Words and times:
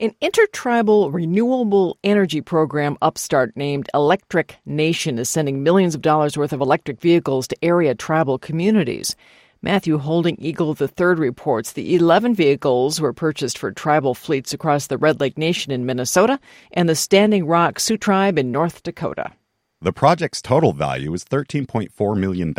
An 0.00 0.14
intertribal 0.20 1.10
renewable 1.10 1.98
energy 2.04 2.40
program 2.40 2.96
upstart 3.02 3.56
named 3.56 3.90
Electric 3.92 4.56
Nation 4.64 5.18
is 5.18 5.28
sending 5.28 5.64
millions 5.64 5.96
of 5.96 6.02
dollars 6.02 6.36
worth 6.36 6.52
of 6.52 6.60
electric 6.60 7.00
vehicles 7.00 7.48
to 7.48 7.64
area 7.64 7.96
tribal 7.96 8.38
communities. 8.38 9.16
Matthew 9.60 9.98
Holding 9.98 10.36
Eagle 10.40 10.76
III 10.80 11.14
reports 11.14 11.72
the 11.72 11.96
11 11.96 12.36
vehicles 12.36 13.00
were 13.00 13.12
purchased 13.12 13.58
for 13.58 13.72
tribal 13.72 14.14
fleets 14.14 14.52
across 14.52 14.86
the 14.86 14.98
Red 14.98 15.18
Lake 15.18 15.36
Nation 15.36 15.72
in 15.72 15.84
Minnesota 15.84 16.38
and 16.70 16.88
the 16.88 16.94
Standing 16.94 17.44
Rock 17.44 17.80
Sioux 17.80 17.98
Tribe 17.98 18.38
in 18.38 18.52
North 18.52 18.84
Dakota. 18.84 19.32
The 19.80 19.92
project's 19.92 20.40
total 20.40 20.72
value 20.72 21.12
is 21.12 21.24
$13.4 21.24 22.16
million. 22.16 22.54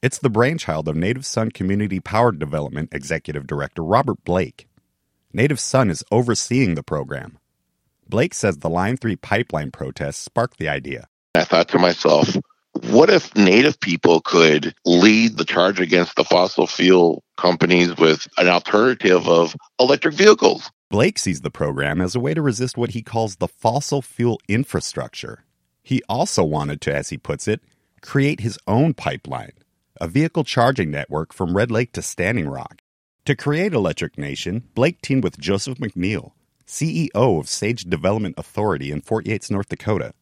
It's 0.00 0.18
the 0.18 0.30
brainchild 0.30 0.88
of 0.88 0.96
Native 0.96 1.26
Sun 1.26 1.50
Community 1.50 2.00
Power 2.00 2.32
Development 2.32 2.88
Executive 2.92 3.46
Director 3.46 3.82
Robert 3.82 4.24
Blake. 4.24 4.69
Native 5.32 5.60
Sun 5.60 5.90
is 5.90 6.04
overseeing 6.10 6.74
the 6.74 6.82
program. 6.82 7.38
Blake 8.08 8.34
says 8.34 8.58
the 8.58 8.68
Line 8.68 8.96
3 8.96 9.14
pipeline 9.16 9.70
protests 9.70 10.18
sparked 10.18 10.58
the 10.58 10.68
idea. 10.68 11.06
I 11.36 11.44
thought 11.44 11.68
to 11.68 11.78
myself, 11.78 12.36
what 12.90 13.10
if 13.10 13.34
Native 13.36 13.78
people 13.78 14.20
could 14.22 14.74
lead 14.84 15.36
the 15.36 15.44
charge 15.44 15.78
against 15.80 16.16
the 16.16 16.24
fossil 16.24 16.66
fuel 16.66 17.22
companies 17.36 17.96
with 17.96 18.26
an 18.38 18.48
alternative 18.48 19.28
of 19.28 19.54
electric 19.78 20.14
vehicles? 20.14 20.68
Blake 20.88 21.18
sees 21.18 21.42
the 21.42 21.50
program 21.50 22.00
as 22.00 22.16
a 22.16 22.20
way 22.20 22.34
to 22.34 22.42
resist 22.42 22.76
what 22.76 22.90
he 22.90 23.02
calls 23.02 23.36
the 23.36 23.46
fossil 23.46 24.02
fuel 24.02 24.40
infrastructure. 24.48 25.44
He 25.84 26.02
also 26.08 26.42
wanted 26.42 26.80
to, 26.82 26.94
as 26.94 27.10
he 27.10 27.18
puts 27.18 27.46
it, 27.46 27.60
create 28.02 28.40
his 28.40 28.58
own 28.66 28.94
pipeline, 28.94 29.52
a 30.00 30.08
vehicle 30.08 30.42
charging 30.42 30.90
network 30.90 31.32
from 31.32 31.56
Red 31.56 31.70
Lake 31.70 31.92
to 31.92 32.02
Standing 32.02 32.48
Rock. 32.48 32.82
To 33.30 33.36
create 33.36 33.72
Electric 33.72 34.18
Nation, 34.18 34.64
Blake 34.74 35.00
teamed 35.02 35.22
with 35.22 35.38
Joseph 35.38 35.78
McNeil, 35.78 36.32
CEO 36.66 37.38
of 37.38 37.48
Sage 37.48 37.84
Development 37.84 38.34
Authority 38.36 38.90
in 38.90 39.02
Fort 39.02 39.24
Yates, 39.24 39.52
North 39.52 39.68
Dakota. 39.68 40.14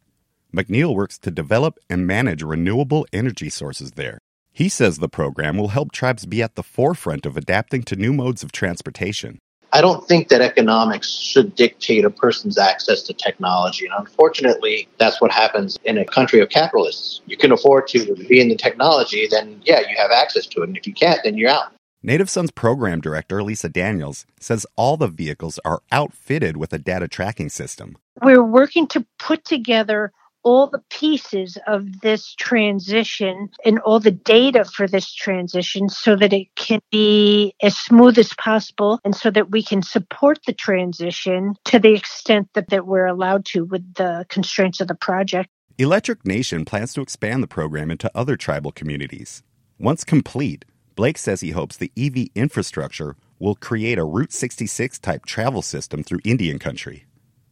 McNeil 0.55 0.95
works 0.95 1.17
to 1.21 1.31
develop 1.31 1.79
and 1.89 2.07
manage 2.07 2.43
renewable 2.43 3.07
energy 3.11 3.49
sources 3.49 3.93
there. 3.93 4.19
He 4.53 4.69
says 4.69 4.99
the 4.99 5.09
program 5.09 5.57
will 5.57 5.69
help 5.69 5.91
tribes 5.91 6.27
be 6.27 6.43
at 6.43 6.55
the 6.55 6.63
forefront 6.63 7.25
of 7.25 7.39
adapting 7.39 7.83
to 7.85 7.97
new 7.97 8.13
modes 8.13 8.43
of 8.43 8.53
transportation. 8.53 9.39
I 9.73 9.81
don't 9.81 10.07
think 10.07 10.29
that 10.29 10.43
economics 10.43 11.11
should 11.11 11.55
dictate 11.55 12.05
a 12.05 12.11
person's 12.11 12.59
access 12.59 13.01
to 13.05 13.15
technology. 13.15 13.87
And 13.87 13.95
unfortunately, 13.99 14.87
that's 14.99 15.19
what 15.19 15.31
happens 15.31 15.79
in 15.85 15.97
a 15.97 16.05
country 16.05 16.41
of 16.41 16.51
capitalists. 16.51 17.23
You 17.25 17.39
can 17.39 17.53
afford 17.53 17.89
to 17.89 18.15
be 18.29 18.39
in 18.39 18.51
the 18.51 18.57
technology, 18.57 19.27
then 19.31 19.63
yeah, 19.65 19.81
you 19.81 19.97
have 19.97 20.11
access 20.11 20.47
to 20.49 20.61
it. 20.61 20.69
And 20.69 20.77
if 20.77 20.87
you 20.87 20.93
can't, 20.93 21.21
then 21.25 21.39
you're 21.39 21.49
out. 21.49 21.73
Native 22.03 22.31
Sun's 22.31 22.53
program 22.53 23.01
director, 23.01 23.43
Lisa 23.43 23.69
Daniels, 23.69 24.25
says 24.39 24.65
all 24.77 24.97
the 24.97 25.09
vehicles 25.09 25.59
are 25.65 25.83
outfitted 25.91 26.57
with 26.57 26.73
a 26.73 26.79
data 26.79 27.09
tracking 27.09 27.49
system. 27.49 27.99
We're 28.23 28.45
working 28.45 28.87
to 28.89 29.05
put 29.19 29.45
together 29.45 30.13
all 30.45 30.69
the 30.69 30.83
pieces 30.91 31.59
of 31.67 32.01
this 32.01 32.35
transition 32.37 33.49
and 33.65 33.81
all 33.81 33.99
the 33.99 34.13
data 34.13 34.65
for 34.65 34.87
this 34.87 35.13
transition 35.13 35.89
so 35.89 36.15
that 36.15 36.33
it 36.33 36.47
can 36.55 36.81
be 36.93 37.53
as 37.61 37.77
smooth 37.77 38.17
as 38.17 38.33
possible 38.35 39.01
and 39.05 39.17
so 39.17 39.29
that 39.33 39.51
we 39.51 39.61
can 39.61 39.83
support 39.83 40.39
the 40.47 40.53
transition 40.53 41.57
to 41.65 41.81
the 41.81 41.95
extent 41.95 42.49
that, 42.55 42.71
that 42.71 42.87
we're 42.87 43.07
allowed 43.07 43.45
to 43.45 43.65
with 43.65 43.95
the 43.95 44.25
constraints 44.29 44.81
of 44.81 44.87
the 44.87 44.95
project. 44.95 45.51
Electric 45.79 46.25
Nation 46.25 46.65
plans 46.65 46.95
to 46.95 47.01
expand 47.01 47.43
the 47.43 47.49
program 47.49 47.91
into 47.91 48.09
other 48.15 48.37
tribal 48.37 48.71
communities. 48.71 49.43
Once 49.81 50.05
complete, 50.05 50.65
Blake 50.99 51.17
says 51.17 51.43
he 51.43 51.53
hopes 51.53 51.77
the 51.77 51.93
EV 51.97 52.31
infrastructure 52.35 53.15
will 53.39 53.55
create 53.55 53.99
a 53.99 54.05
Route 54.05 54.33
66 54.33 54.99
type 54.99 55.25
travel 55.25 55.63
system 55.63 56.03
through 56.03 56.19
Indian 56.25 56.59
country. 56.59 57.07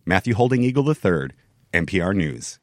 Matthew 0.04 0.34
Holding 0.34 0.64
Eagle 0.64 0.88
III, 0.88 1.28
NPR 1.72 2.12
News. 2.12 2.58